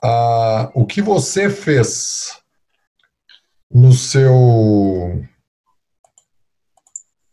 a, 0.02 0.70
o 0.74 0.84
que 0.84 1.00
você 1.00 1.48
fez 1.48 2.38
no 3.72 3.92
seu 3.92 5.24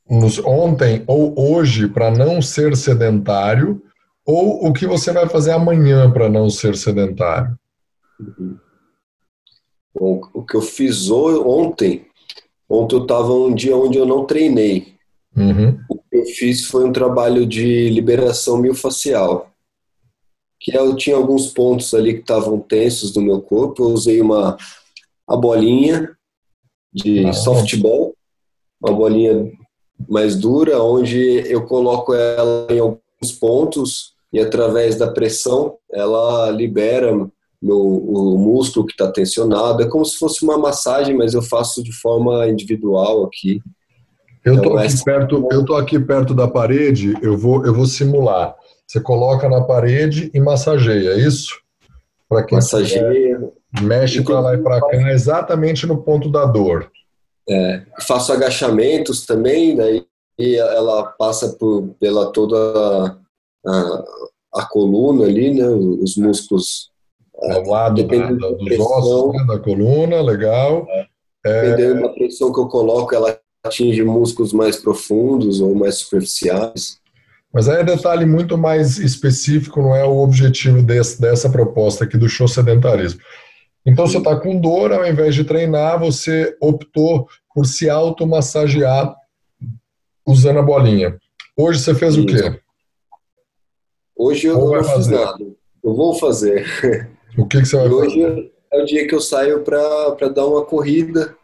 nos, 0.09 0.39
ontem 0.39 1.03
ou 1.05 1.33
hoje 1.37 1.87
para 1.87 2.09
não 2.11 2.41
ser 2.41 2.75
sedentário 2.77 3.81
ou 4.25 4.67
o 4.67 4.73
que 4.73 4.87
você 4.87 5.11
vai 5.11 5.27
fazer 5.27 5.51
amanhã 5.51 6.11
para 6.11 6.29
não 6.29 6.49
ser 6.49 6.77
sedentário? 6.77 7.57
Bom, 9.93 10.21
o 10.33 10.45
que 10.45 10.55
eu 10.55 10.61
fiz 10.61 11.09
ontem, 11.09 12.07
ontem 12.69 12.95
eu 12.95 13.03
estava 13.03 13.33
um 13.33 13.53
dia 13.53 13.75
onde 13.75 13.97
eu 13.97 14.05
não 14.05 14.25
treinei. 14.25 14.93
Uhum. 15.35 15.79
O 15.89 15.95
que 15.95 16.17
eu 16.17 16.25
fiz 16.25 16.65
foi 16.65 16.85
um 16.85 16.93
trabalho 16.93 17.45
de 17.45 17.89
liberação 17.89 18.57
miofascial. 18.57 19.51
Que 20.59 20.77
eu 20.77 20.95
tinha 20.95 21.15
alguns 21.15 21.47
pontos 21.47 21.93
ali 21.93 22.13
que 22.13 22.21
estavam 22.21 22.59
tensos 22.59 23.15
no 23.15 23.21
meu 23.21 23.41
corpo. 23.41 23.83
Eu 23.83 23.89
usei 23.89 24.21
uma 24.21 24.57
a 25.27 25.35
bolinha 25.35 26.15
de 26.93 27.25
ah, 27.25 27.33
softball, 27.33 28.13
uma 28.81 28.93
bolinha 28.93 29.51
mais 30.07 30.35
dura, 30.35 30.81
onde 30.81 31.17
eu 31.49 31.65
coloco 31.65 32.13
ela 32.13 32.67
em 32.69 32.79
alguns 32.79 33.31
pontos 33.39 34.13
e 34.31 34.39
através 34.39 34.95
da 34.95 35.11
pressão 35.11 35.77
ela 35.91 36.49
libera 36.51 37.13
meu, 37.63 37.79
o 37.79 38.37
músculo 38.37 38.85
que 38.85 38.91
está 38.91 39.09
tensionado. 39.09 39.81
É 39.81 39.87
como 39.87 40.03
se 40.03 40.17
fosse 40.17 40.43
uma 40.43 40.57
massagem, 40.57 41.15
mas 41.15 41.33
eu 41.33 41.41
faço 41.41 41.81
de 41.81 41.93
forma 41.93 42.47
individual 42.47 43.23
aqui. 43.23 43.61
Eu 44.43 44.55
estou 44.55 44.73
então, 44.73 44.83
aqui, 44.83 45.03
perto, 45.03 45.47
eu 45.49 45.65
tô 45.65 45.75
aqui 45.75 45.97
perto 45.97 46.33
da 46.33 46.47
parede, 46.47 47.17
eu 47.21 47.37
vou, 47.37 47.65
eu 47.65 47.73
vou 47.73 47.85
simular. 47.85 48.53
Você 48.85 48.99
coloca 48.99 49.47
na 49.47 49.61
parede 49.61 50.29
e 50.33 50.39
massageia, 50.41 51.11
é 51.11 51.19
isso? 51.19 51.61
Para 52.27 52.43
quem 52.43 52.57
massageia. 52.57 53.39
mexe 53.81 54.21
para 54.21 54.39
lá 54.41 54.53
e 54.53 54.57
para 54.57 54.81
cá, 54.81 55.11
exatamente 55.11 55.87
no 55.87 56.03
ponto 56.03 56.29
da 56.29 56.45
dor. 56.45 56.91
É, 57.49 57.83
faço 58.05 58.33
agachamentos 58.33 59.25
também, 59.25 59.75
daí 59.75 60.05
ela 60.37 61.03
passa 61.03 61.49
por, 61.57 61.95
pela 61.99 62.31
toda 62.31 63.17
a, 63.65 64.03
a 64.55 64.65
coluna 64.65 65.25
ali, 65.25 65.53
né, 65.53 65.67
os 65.67 66.17
músculos. 66.17 66.91
Ao 67.43 67.63
lado 67.63 68.03
da, 68.03 68.31
dos 68.31 68.63
pressão, 68.63 68.85
ossos, 68.85 69.33
né, 69.33 69.45
da 69.47 69.59
coluna, 69.59 70.21
legal. 70.21 70.87
É, 71.45 71.71
dependendo 71.71 71.99
é, 71.99 72.01
da 72.03 72.09
pressão 72.09 72.53
que 72.53 72.59
eu 72.59 72.67
coloco, 72.67 73.13
ela 73.13 73.37
atinge 73.63 74.03
músculos 74.03 74.53
mais 74.53 74.77
profundos 74.77 75.61
ou 75.61 75.73
mais 75.75 75.95
superficiais. 75.95 77.01
Mas 77.53 77.69
aí 77.69 77.81
é 77.81 77.83
detalhe 77.83 78.25
muito 78.25 78.57
mais 78.57 78.97
específico, 78.97 79.81
não 79.81 79.95
é 79.95 80.03
o 80.03 80.17
objetivo 80.17 80.81
desse, 80.81 81.21
dessa 81.21 81.49
proposta 81.49 82.03
aqui 82.03 82.17
do 82.17 82.27
show 82.27 82.47
sedentarismo. 82.47 83.21
Então 83.85 84.07
você 84.07 84.17
está 84.17 84.35
com 84.35 84.59
dor, 84.59 84.91
ao 84.91 85.05
invés 85.05 85.35
de 85.35 85.43
treinar, 85.43 85.99
você 85.99 86.55
optou 86.59 87.27
por 87.53 87.65
se 87.65 87.89
automassagear 87.89 89.15
usando 90.25 90.59
a 90.59 90.63
bolinha. 90.63 91.19
Hoje 91.55 91.79
você 91.79 91.93
fez 91.93 92.15
Sim. 92.15 92.21
o 92.21 92.25
quê? 92.25 92.59
Hoje 94.15 94.47
eu 94.47 94.57
não 94.57 94.83
fiz 94.83 95.07
nada. 95.07 95.37
Eu 95.83 95.93
vou 95.93 96.15
fazer. 96.15 96.65
O 97.37 97.47
que, 97.47 97.59
que 97.59 97.65
você 97.65 97.75
vai 97.75 97.89
hoje 97.89 98.21
fazer? 98.21 98.33
Hoje 98.33 98.51
é 98.71 98.81
o 98.81 98.85
dia 98.85 99.07
que 99.07 99.15
eu 99.15 99.21
saio 99.21 99.63
para 99.63 100.29
dar 100.29 100.45
uma 100.45 100.63
corrida. 100.65 101.35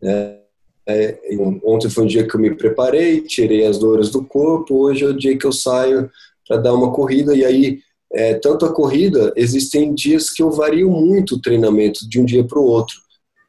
Né? 0.00 0.38
É, 0.86 1.18
ontem 1.64 1.88
foi 1.88 2.04
um 2.04 2.06
dia 2.06 2.26
que 2.26 2.34
eu 2.34 2.40
me 2.40 2.54
preparei, 2.54 3.20
tirei 3.22 3.66
as 3.66 3.78
dores 3.78 4.10
do 4.10 4.24
corpo. 4.24 4.74
Hoje 4.74 5.04
é 5.04 5.08
o 5.08 5.16
dia 5.16 5.36
que 5.36 5.46
eu 5.46 5.52
saio 5.52 6.10
para 6.46 6.58
dar 6.58 6.74
uma 6.74 6.92
corrida. 6.92 7.34
E 7.34 7.44
aí, 7.44 7.78
é, 8.12 8.34
tanto 8.34 8.64
a 8.64 8.72
corrida, 8.72 9.32
existem 9.36 9.94
dias 9.94 10.30
que 10.30 10.42
eu 10.42 10.50
vario 10.50 10.90
muito 10.90 11.36
o 11.36 11.40
treinamento 11.40 12.08
de 12.08 12.20
um 12.20 12.24
dia 12.24 12.44
para 12.44 12.58
o 12.58 12.64
outro. 12.64 12.96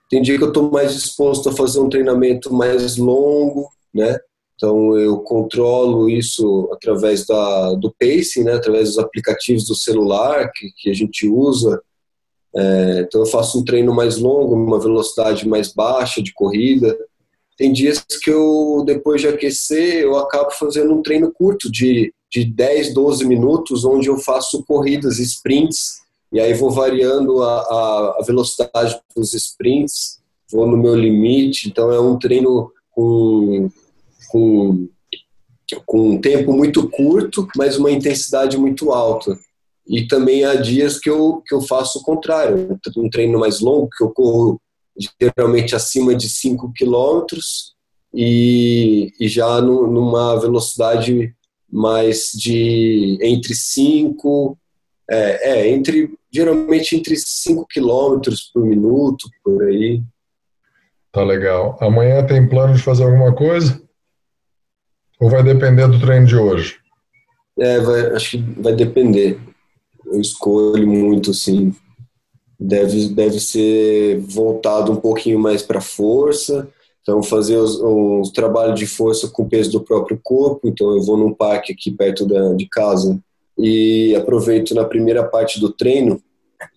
Tem 0.10 0.22
dia 0.22 0.38
que 0.38 0.44
eu 0.44 0.50
estou 0.50 0.70
mais 0.72 0.94
disposto 0.94 1.50
a 1.50 1.54
fazer 1.54 1.80
um 1.80 1.90
treinamento 1.90 2.54
mais 2.54 2.98
longo, 2.98 3.70
né? 3.94 4.18
Então 4.56 4.98
eu 4.98 5.20
controlo 5.20 6.10
isso 6.10 6.70
através 6.72 7.26
da, 7.26 7.74
do 7.74 7.94
pacing, 8.00 8.44
né? 8.44 8.54
através 8.54 8.90
dos 8.90 9.00
aplicativos 9.00 9.66
do 9.66 9.76
celular 9.76 10.50
que, 10.54 10.72
que 10.78 10.90
a 10.90 10.94
gente 10.94 11.28
usa. 11.28 11.82
É, 12.56 13.02
então 13.02 13.22
eu 13.22 13.28
faço 13.28 13.60
um 13.60 13.66
treino 13.66 13.94
mais 13.94 14.18
longo, 14.18 14.56
uma 14.56 14.80
velocidade 14.80 15.48
mais 15.48 15.74
baixa 15.74 16.24
de 16.24 16.34
corrida. 16.34 16.98
Tem 17.58 17.72
dias 17.72 18.04
que 18.22 18.30
eu, 18.30 18.84
depois 18.86 19.22
de 19.22 19.28
aquecer, 19.28 20.02
eu 20.02 20.18
acabo 20.18 20.52
fazendo 20.52 20.94
um 20.94 21.02
treino 21.02 21.32
curto 21.32 21.70
de, 21.70 22.14
de 22.32 22.46
10, 22.46 22.94
12 22.94 23.26
minutos, 23.26 23.84
onde 23.84 24.08
eu 24.08 24.18
faço 24.18 24.64
corridas, 24.66 25.20
sprints, 25.20 26.02
e 26.32 26.40
aí 26.40 26.54
vou 26.54 26.72
variando 26.72 27.44
a, 27.44 27.62
a, 27.62 28.18
a 28.20 28.24
velocidade 28.26 29.00
dos 29.16 29.34
sprints, 29.34 30.20
vou 30.52 30.68
no 30.68 30.76
meu 30.76 30.96
limite. 30.96 31.70
Então 31.70 31.92
é 31.92 32.00
um 32.00 32.18
treino 32.20 32.72
com, 32.92 33.70
com, 34.28 34.88
com 35.86 36.10
um 36.12 36.22
tempo 36.22 36.54
muito 36.54 36.90
curto, 36.90 37.48
mas 37.56 37.78
uma 37.78 37.92
intensidade 37.92 38.58
muito 38.58 38.92
alta. 38.92 39.38
E 39.88 40.08
também 40.08 40.44
há 40.44 40.56
dias 40.56 41.00
que 41.00 41.10
eu, 41.10 41.44
que 41.46 41.54
eu 41.54 41.62
faço 41.62 42.00
o 42.00 42.04
contrário, 42.04 42.80
um 42.98 43.10
treino 43.10 43.40
mais 43.40 43.60
longo, 43.60 43.90
que 43.96 44.04
eu 44.04 44.10
corro 44.10 44.60
geralmente 45.22 45.76
acima 45.76 46.16
de 46.16 46.30
5 46.30 46.72
quilômetros 46.74 47.76
e, 48.14 49.12
e 49.20 49.28
já 49.28 49.62
no, 49.62 49.88
numa 49.88 50.40
velocidade 50.40 51.36
mais 51.70 52.32
de 52.32 53.20
entre 53.22 53.54
5, 53.54 54.58
é, 55.10 55.52
é, 55.52 55.70
entre, 55.70 56.14
geralmente 56.32 56.96
entre 56.96 57.16
5 57.18 57.66
quilômetros 57.70 58.50
por 58.54 58.64
minuto, 58.64 59.30
por 59.44 59.64
aí. 59.64 60.02
Tá 61.12 61.24
legal. 61.24 61.78
Amanhã 61.82 62.26
tem 62.26 62.48
plano 62.48 62.74
de 62.74 62.82
fazer 62.82 63.04
alguma 63.04 63.34
coisa? 63.34 63.85
Ou 65.20 65.30
vai 65.30 65.44
depender 65.44 65.88
do 65.88 66.00
treino 66.00 66.26
de 66.26 66.36
hoje? 66.36 66.78
É, 67.58 67.80
vai, 67.80 68.08
acho 68.08 68.32
que 68.32 68.38
vai 68.38 68.74
depender. 68.74 69.40
Eu 70.06 70.20
escolho 70.20 70.88
muito, 70.88 71.32
assim. 71.32 71.74
Deve, 72.60 73.10
deve 73.10 73.40
ser 73.40 74.20
voltado 74.20 74.92
um 74.92 74.98
pouquinho 74.98 75.40
mais 75.40 75.62
para 75.62 75.82
força. 75.82 76.68
Então, 77.02 77.22
fazer 77.22 77.58
os, 77.58 77.80
os 77.80 78.32
trabalhos 78.32 78.80
de 78.80 78.88
força 78.88 79.28
com 79.28 79.44
o 79.44 79.50
peso 79.50 79.72
do 79.72 79.82
próprio 79.82 80.20
corpo. 80.24 80.68
Então, 80.68 80.96
eu 80.96 81.04
vou 81.04 81.18
num 81.18 81.34
parque 81.34 81.72
aqui 81.72 81.92
perto 81.92 82.26
da, 82.26 82.54
de 82.54 82.68
casa 82.68 83.20
e 83.58 84.14
aproveito 84.16 84.74
na 84.74 84.84
primeira 84.84 85.24
parte 85.24 85.60
do 85.60 85.72
treino 85.72 86.22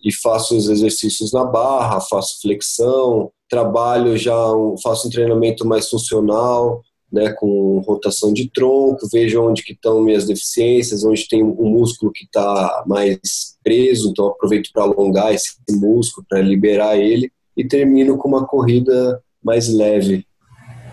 e 0.03 0.13
faço 0.13 0.55
os 0.55 0.69
exercícios 0.69 1.33
na 1.33 1.43
barra, 1.43 1.99
faço 2.01 2.39
flexão, 2.41 3.31
trabalho 3.49 4.17
já, 4.17 4.35
faço 4.81 5.07
um 5.07 5.11
treinamento 5.11 5.67
mais 5.67 5.89
funcional, 5.89 6.81
né, 7.11 7.31
com 7.31 7.79
rotação 7.79 8.31
de 8.31 8.49
tronco, 8.49 9.07
vejo 9.11 9.41
onde 9.41 9.63
que 9.63 9.73
estão 9.73 10.01
minhas 10.01 10.27
deficiências, 10.27 11.03
onde 11.03 11.27
tem 11.27 11.43
um 11.43 11.69
músculo 11.69 12.11
que 12.11 12.25
está 12.25 12.83
mais 12.85 13.57
preso, 13.63 14.09
então 14.09 14.27
aproveito 14.27 14.69
para 14.71 14.83
alongar 14.83 15.33
esse 15.33 15.51
músculo, 15.71 16.25
para 16.29 16.41
liberar 16.41 16.97
ele 16.97 17.31
e 17.57 17.65
termino 17.65 18.17
com 18.17 18.27
uma 18.27 18.45
corrida 18.45 19.21
mais 19.43 19.67
leve. 19.67 20.25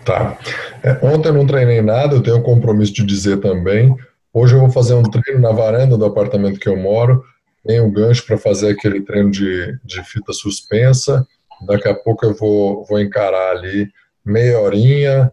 Tá. 0.03 0.37
É, 0.83 1.05
ontem 1.05 1.29
eu 1.29 1.33
não 1.33 1.45
treinei 1.45 1.81
nada, 1.81 2.15
eu 2.15 2.23
tenho 2.23 2.37
um 2.37 2.43
compromisso 2.43 2.93
de 2.93 3.05
dizer 3.05 3.39
também. 3.39 3.95
Hoje 4.33 4.55
eu 4.55 4.59
vou 4.59 4.69
fazer 4.69 4.93
um 4.93 5.03
treino 5.03 5.41
na 5.41 5.51
varanda 5.51 5.97
do 5.97 6.05
apartamento 6.05 6.59
que 6.59 6.69
eu 6.69 6.77
moro. 6.77 7.23
Tenho 7.65 7.85
um 7.85 7.91
gancho 7.91 8.25
para 8.25 8.37
fazer 8.37 8.69
aquele 8.69 9.01
treino 9.01 9.29
de, 9.29 9.77
de 9.83 10.03
fita 10.03 10.31
suspensa. 10.31 11.25
Daqui 11.65 11.87
a 11.89 11.95
pouco 11.95 12.25
eu 12.25 12.33
vou, 12.33 12.85
vou 12.85 12.99
encarar 13.01 13.57
ali 13.57 13.89
meia 14.23 14.59
horinha, 14.59 15.31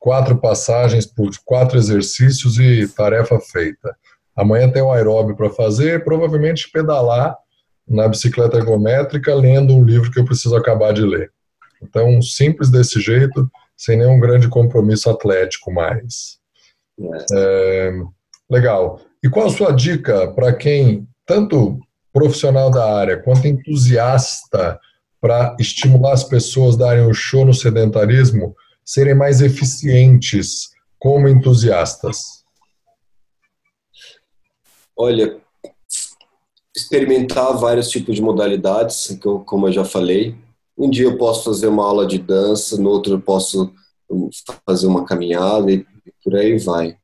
quatro 0.00 0.38
passagens 0.38 1.06
por 1.06 1.30
quatro 1.44 1.78
exercícios 1.78 2.58
e 2.58 2.88
tarefa 2.88 3.38
feita. 3.38 3.94
Amanhã 4.34 4.68
tem 4.70 4.82
o 4.82 4.90
aeróbio 4.90 5.36
para 5.36 5.50
fazer, 5.50 6.02
provavelmente 6.02 6.70
pedalar 6.72 7.36
na 7.86 8.08
bicicleta 8.08 8.56
ergométrica, 8.56 9.34
lendo 9.34 9.74
um 9.74 9.84
livro 9.84 10.10
que 10.10 10.18
eu 10.18 10.24
preciso 10.24 10.56
acabar 10.56 10.92
de 10.92 11.02
ler. 11.02 11.30
Então, 11.82 12.20
simples 12.22 12.70
desse 12.70 12.98
jeito, 13.00 13.48
sem 13.76 13.98
nenhum 13.98 14.18
grande 14.18 14.48
compromisso 14.48 15.10
atlético 15.10 15.70
mais. 15.70 16.38
É, 17.32 17.92
legal. 18.50 19.00
E 19.22 19.28
qual 19.28 19.46
a 19.46 19.50
sua 19.50 19.72
dica 19.72 20.28
para 20.32 20.52
quem, 20.52 21.06
tanto 21.26 21.78
profissional 22.12 22.70
da 22.70 22.98
área 22.98 23.18
quanto 23.18 23.46
entusiasta, 23.46 24.78
para 25.20 25.54
estimular 25.58 26.12
as 26.12 26.24
pessoas 26.24 26.76
a 26.76 26.78
darem 26.78 27.06
o 27.06 27.12
show 27.12 27.44
no 27.44 27.52
sedentarismo, 27.52 28.54
serem 28.90 29.14
mais 29.14 29.40
eficientes 29.40 30.70
como 30.98 31.28
entusiastas? 31.28 32.44
Olha, 34.96 35.40
experimentar 36.76 37.56
vários 37.56 37.88
tipos 37.88 38.16
de 38.16 38.22
modalidades, 38.22 39.16
como 39.46 39.68
eu 39.68 39.72
já 39.72 39.84
falei. 39.84 40.34
Um 40.76 40.90
dia 40.90 41.04
eu 41.04 41.16
posso 41.16 41.44
fazer 41.44 41.68
uma 41.68 41.86
aula 41.86 42.04
de 42.04 42.18
dança, 42.18 42.76
no 42.78 42.90
outro 42.90 43.12
eu 43.12 43.20
posso 43.20 43.72
fazer 44.66 44.88
uma 44.88 45.04
caminhada 45.04 45.70
e 45.70 45.86
por 46.24 46.34
aí 46.34 46.58
vai. 46.58 46.98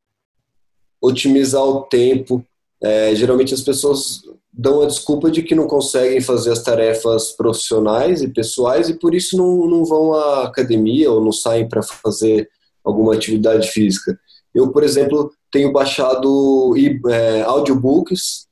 Otimizar 1.01 1.63
o 1.63 1.83
tempo. 1.83 2.45
É, 2.83 3.15
geralmente 3.15 3.53
as 3.53 3.61
pessoas 3.61 4.23
dão 4.57 4.81
a 4.81 4.87
desculpa 4.87 5.29
de 5.29 5.43
que 5.43 5.53
não 5.53 5.67
conseguem 5.67 6.19
fazer 6.19 6.51
as 6.51 6.63
tarefas 6.63 7.31
profissionais 7.31 8.23
e 8.23 8.27
pessoais 8.27 8.89
e 8.89 8.95
por 8.95 9.13
isso 9.13 9.37
não, 9.37 9.67
não 9.67 9.85
vão 9.85 10.13
à 10.13 10.45
academia 10.45 11.11
ou 11.11 11.23
não 11.23 11.31
saem 11.31 11.69
para 11.69 11.83
fazer 11.83 12.49
alguma 12.83 13.13
atividade 13.13 13.69
física. 13.69 14.19
Eu, 14.55 14.71
por 14.71 14.83
exemplo, 14.83 15.31
tenho 15.51 15.71
baixado 15.71 16.73
é, 17.07 17.43
audiobooks, 17.43 18.47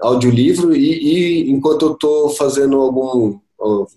audiolivro 0.00 0.76
e, 0.76 1.46
e 1.46 1.50
enquanto 1.50 1.86
eu 1.86 1.92
estou 1.94 2.30
fazendo 2.30 2.80
algum 2.80 3.40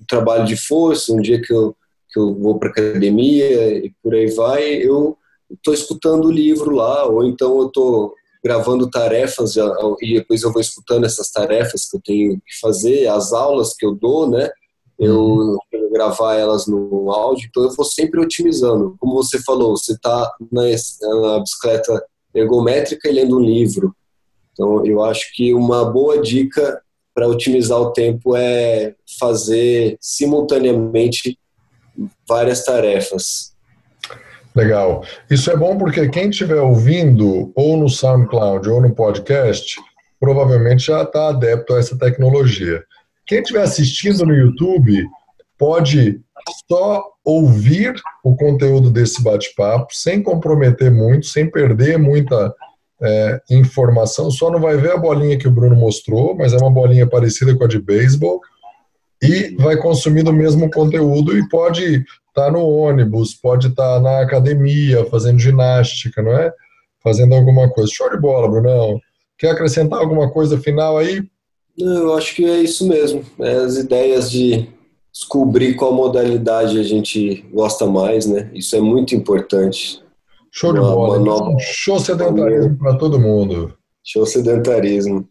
trabalho 0.08 0.46
de 0.46 0.58
força, 0.58 1.14
um 1.14 1.22
dia 1.22 1.40
que 1.40 1.54
eu, 1.54 1.76
que 2.12 2.20
eu 2.20 2.34
vou 2.34 2.58
para 2.58 2.70
academia 2.70 3.86
e 3.86 3.94
por 4.02 4.16
aí 4.16 4.32
vai, 4.32 4.64
eu 4.64 5.16
estou 5.52 5.74
escutando 5.74 6.26
o 6.26 6.32
livro 6.32 6.72
lá, 6.72 7.06
ou 7.06 7.24
então 7.24 7.60
eu 7.60 7.68
estou 7.68 8.14
gravando 8.46 8.92
tarefas 8.92 9.56
e 10.00 10.14
depois 10.14 10.44
eu 10.44 10.54
vou 10.54 10.62
escutando 10.62 11.04
essas 11.04 11.32
tarefas 11.32 11.90
que 11.90 11.98
eu 11.98 12.02
tenho 12.06 12.40
que 12.46 12.60
fazer, 12.62 13.08
as 13.08 13.34
aulas 13.34 13.74
que 13.74 13.84
eu 13.84 13.96
dou, 13.96 14.30
né? 14.30 14.48
Eu 15.00 15.20
uhum. 15.20 15.58
gravar 15.92 16.36
elas 16.36 16.68
no 16.68 17.12
áudio, 17.12 17.48
então 17.50 17.64
eu 17.64 17.72
vou 17.72 17.84
sempre 17.84 18.22
otimizando. 18.22 18.96
Como 19.00 19.16
você 19.16 19.42
falou, 19.42 19.76
você 19.76 19.94
está 19.94 20.32
na, 20.52 20.62
na 20.62 21.40
bicicleta 21.40 22.06
ergométrica 22.36 23.10
e 23.10 23.14
lendo 23.14 23.38
um 23.38 23.42
livro. 23.42 23.96
Então 24.54 24.86
eu 24.86 25.04
acho 25.04 25.34
que 25.34 25.52
uma 25.52 25.84
boa 25.84 26.22
dica 26.22 26.80
para 27.16 27.28
otimizar 27.28 27.80
o 27.80 27.94
tempo 27.94 28.36
é 28.36 28.94
fazer 29.20 29.98
simultaneamente 30.00 31.36
várias 32.28 32.64
tarefas. 32.64 33.56
Legal. 34.56 35.04
Isso 35.30 35.52
é 35.52 35.58
bom 35.58 35.78
porque 35.78 36.08
quem 36.08 36.30
estiver 36.30 36.62
ouvindo, 36.62 37.52
ou 37.56 37.76
no 37.76 37.90
SoundCloud 37.90 38.70
ou 38.70 38.82
no 38.82 38.96
podcast, 38.96 39.76
provavelmente 40.20 40.86
já 40.86 41.04
está 41.04 41.30
adepto 41.30 41.74
a 41.74 41.80
essa 41.80 41.98
tecnologia. 41.98 42.82
Quem 43.26 43.40
estiver 43.40 43.64
assistindo 43.64 44.26
no 44.26 44.34
YouTube 44.34 45.06
pode 45.58 46.22
só 46.70 47.04
ouvir 47.24 47.96
o 48.24 48.36
conteúdo 48.36 48.90
desse 48.90 49.22
bate-papo, 49.22 49.88
sem 49.92 50.22
comprometer 50.22 50.92
muito, 50.92 51.26
sem 51.26 51.50
perder 51.50 51.98
muita 51.98 52.54
é, 53.02 53.42
informação, 53.50 54.32
só 54.32 54.50
não 54.50 54.60
vai 54.60 54.78
ver 54.78 54.92
a 54.92 54.98
bolinha 54.98 55.38
que 55.38 55.48
o 55.48 55.52
Bruno 55.52 55.76
mostrou, 55.76 56.36
mas 56.36 56.54
é 56.54 56.58
uma 56.58 56.72
bolinha 56.72 57.08
parecida 57.08 57.56
com 57.56 57.64
a 57.64 57.68
de 57.68 57.80
beisebol, 57.80 58.40
e 59.22 59.56
vai 59.58 59.76
consumir 59.78 60.28
o 60.28 60.34
mesmo 60.34 60.70
conteúdo 60.70 61.38
e 61.38 61.48
pode 61.50 62.06
estar 62.36 62.48
tá 62.48 62.52
no 62.52 62.68
ônibus, 62.68 63.34
pode 63.34 63.68
estar 63.68 63.96
tá 63.96 64.00
na 64.02 64.20
academia, 64.20 65.06
fazendo 65.06 65.40
ginástica, 65.40 66.22
não 66.22 66.34
é? 66.34 66.52
Fazendo 67.02 67.34
alguma 67.34 67.70
coisa. 67.70 67.90
Show 67.92 68.10
de 68.10 68.20
bola, 68.20 68.50
Brunão. 68.50 69.00
Quer 69.38 69.52
acrescentar 69.52 70.00
alguma 70.00 70.30
coisa 70.30 70.58
final 70.58 70.98
aí? 70.98 71.24
Eu 71.78 72.14
acho 72.14 72.36
que 72.36 72.46
é 72.46 72.58
isso 72.58 72.88
mesmo. 72.88 73.24
É 73.40 73.56
as 73.56 73.78
ideias 73.78 74.30
de 74.30 74.70
descobrir 75.14 75.76
qual 75.76 75.94
modalidade 75.94 76.78
a 76.78 76.84
gente 76.84 77.46
gosta 77.54 77.86
mais, 77.86 78.26
né? 78.26 78.50
Isso 78.54 78.76
é 78.76 78.82
muito 78.82 79.16
importante. 79.16 80.02
Show 80.52 80.74
de 80.74 80.80
uma, 80.80 80.92
bola. 80.92 81.18
Uma 81.18 81.26
nova... 81.26 81.58
Show 81.60 82.00
sedentarismo 82.00 82.78
para 82.78 82.98
todo 82.98 83.20
mundo. 83.20 83.74
Show 84.04 84.26
sedentarismo. 84.26 85.28